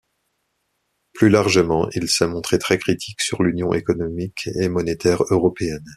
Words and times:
Plus 1.13 1.29
largement, 1.29 1.87
il 1.93 2.09
s'est 2.09 2.25
montré 2.25 2.57
très 2.57 2.79
critique 2.79 3.21
sur 3.21 3.43
l'Union 3.43 3.71
économique 3.71 4.49
et 4.55 4.67
monétaire 4.67 5.21
européenne. 5.29 5.85